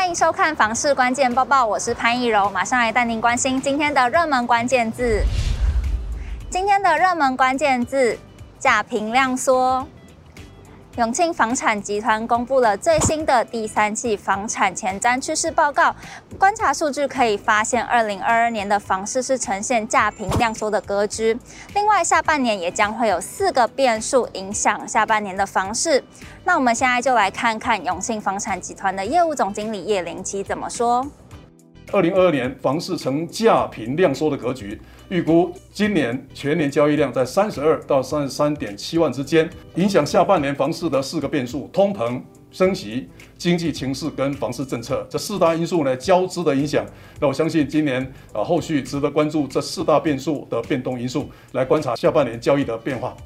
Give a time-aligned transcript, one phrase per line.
[0.00, 5.22] 欢迎收看房市关键报报，我是潘奕柔，马上来带您关心今天的热门关键字。
[6.48, 8.18] 今天的热门关键字：
[8.58, 9.86] 价平量缩。
[11.00, 15.96] 永庆房产集团公布了最新的第三季房产前瞻趋势报告。
[16.38, 21.38] 观察数据可以发现，二零二二年的房市是呈现价平量缩的格局。
[21.72, 26.04] 另外，下半年也将会有四个变数影响下半年的房市。
[26.44, 31.06] 那我们现在就来看看永庆房产集团的业务总经理叶林奇怎么说。
[31.92, 39.48] 二零二二年房市呈价平量缩的格局，预估今年全年交易量在三十二到三十三点七万之间。
[39.74, 42.20] 影响下半年房市的四个变数：通膨、
[42.52, 46.86] 升息、经济情势跟房市政策这四大因素呢交织的影响。
[47.20, 48.00] 那我相信今年
[48.32, 53.16] 啊后续值得关注这四大变数的变动因素，来观察下半年交易的变化。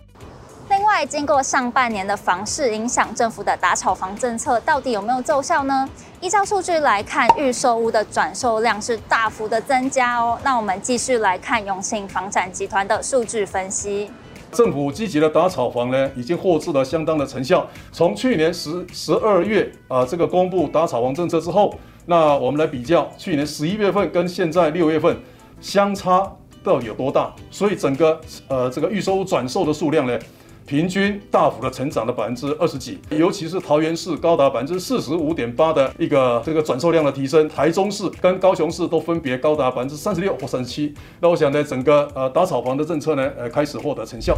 [0.96, 5.90] 再经过上半年的房市影响，政府的打炒房政策到底有没有奏效呢？
[6.20, 10.38] 依照数据来看，预售屋的转售量是大幅的增加哦。
[10.44, 14.08] 那我们继续来看永庆房产集团的数据分析。
[14.52, 17.66] 政府积极的打炒房呢，已经获致了相当的成效。
[17.90, 21.74] 从去年十十二月啊，这个公布打炒房政策之后，
[22.06, 25.20] 那我们来比较去年十一月份跟现在六月份
[25.60, 26.30] 相差
[26.62, 27.34] 到底有多大？
[27.50, 30.16] 所以整个呃这个预售屋转售的数量呢，
[30.66, 40.94] 平均大幅的成长了百分之二十几，尤其是桃园市高达百分之四十五点八的一个这个转售量的提升，台中市跟高雄市都分别高达百分之三十六或三十七。
[41.20, 44.36] 那我想呢，整个呃打炒房的政策呢，呃开始获得成效。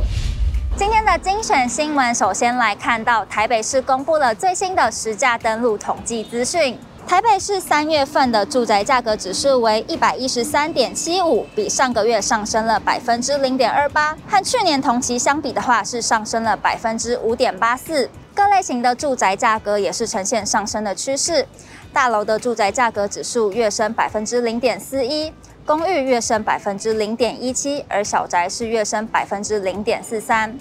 [0.77, 6.77] 今天的精选新闻，首先来看到台北市公布了最新的实价登录统计资讯。
[7.07, 18.11] 台北市三月份的住宅价格指数为一百一十三点七五，比上个月上升了百分之零点二八，和去年同期相比的话是上升了百分之五点八四。
[18.35, 21.47] 各类型的住宅价格也是呈现上升的趋势，
[21.93, 25.33] 大楼的住宅价格指数跃升百分之零点四一，
[25.65, 30.59] 公寓跃升百分之零点一七，而小宅是跃升百分之零点四三。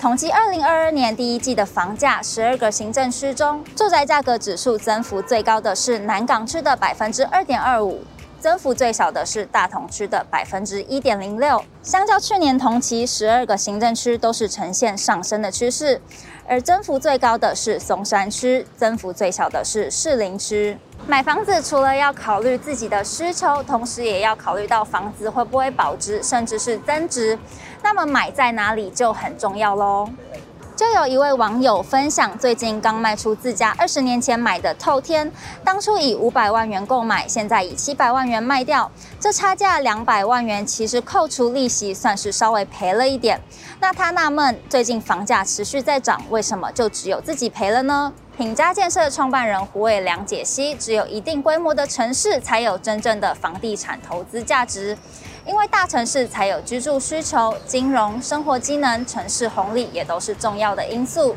[0.00, 8.00] 统计二零二二年第一季的房价，十二个行政区中，住宅价格指数增幅最高的是南港区的百分之二点二五，
[8.38, 11.60] 增幅最小的是大同区的百分之一点零六。
[11.82, 16.00] 相较去年同期，十二个行政区都是呈现上升的趋势，
[16.46, 20.78] 而增幅最高的是松山区，增幅最小的是士林区。
[21.08, 27.38] 买房子除了要考虑自己的需求，同时也要考虑到房子会不会保值，甚至是增值。
[27.82, 30.06] 那么买在哪里就很重要喽。
[30.76, 35.32] 就有一位网友分享，最近刚卖出自家二十年前买的透天，
[35.64, 38.90] 当初以五百万元购买，现在以七百万元卖掉，
[39.20, 43.40] 这差价两百万元，其实扣除利息算是稍微赔了一点。
[43.80, 48.12] 那他纳闷，最近房价持续在涨，为什么就只有自己赔了呢？
[48.36, 54.96] 品家建设创办人胡伟良解析：只有一定规模的城市，才有真正的房地产投资价值。
[55.44, 61.34] 因为大城市才有居住需求，金融、生活机能、城市红利也都是重要的因素。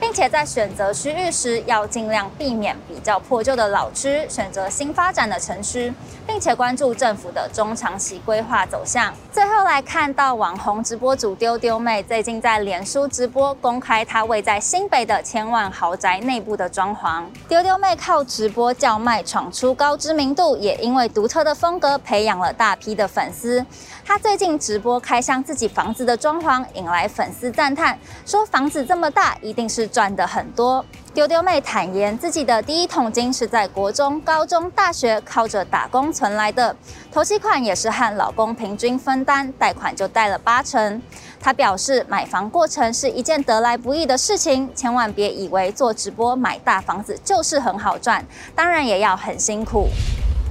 [0.00, 5.92] 并且在选择区域时，要尽量避免比较破旧的老区，选择新发展的城区，
[6.26, 9.12] 并且关注政府的中长期规划走向。
[9.32, 17.24] 最后来看到网红直播主丢丢妹最近在脸书直播公开她位在新北的千万豪宅内部的装潢。
[17.48, 23.64] 丢丢妹靠直播叫卖闯出高知名度，也因为独特的风格培养了大批的粉丝。
[24.04, 29.87] 她最近直播开箱自己房子的装潢，引来粉丝赞叹，说房子这么大，一定是。
[29.88, 36.76] 赚的很多，丢丢妹坦言自己的第一桶金是在国中、高中、大学靠着打工存来的，
[37.10, 41.02] 头期款也是和老公平均分担，贷款就贷了八成。
[41.40, 48.24] 她表示，买房过程是一件得来不易的事情，千万别以为做直播买大房子就是很好赚，
[48.54, 49.88] 当然也要很辛苦。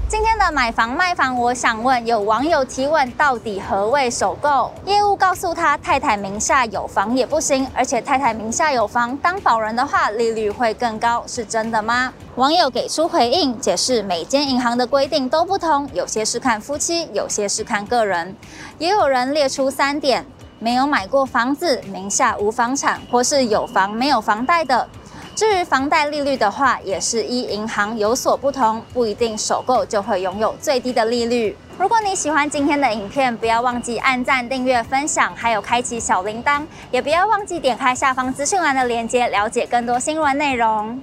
[0.10, 4.72] 今天的买房卖房，我想问有网友提问：到底何谓首购？
[4.86, 12.14] 业务告诉他，太太名下有房也不行，而且太太名下有房当保人的话，利率会更高，是真的吗？
[12.36, 18.34] 网友给出回应，解释每间银行的规定都不同，有些是看夫妻，有些是看个人。
[18.78, 20.26] 也有人列出三点：
[20.58, 24.88] 没有买过房子，名下无房产，或是有房没有房贷的。
[25.38, 31.56] 至于房贷利率的话，也是依银行有所不同，不一定首购就会拥有最低的利率。
[31.78, 41.00] 如果你喜欢今天的影片，不要忘记按赞、订阅、分享，还有开启小铃铛，也不要忘记点开下方资讯栏的链接，了解更多新闻内容。